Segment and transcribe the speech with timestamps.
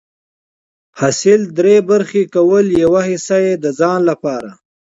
[0.99, 4.49] حاصل دری برخي کول، يوه حيصه د ځان لپاره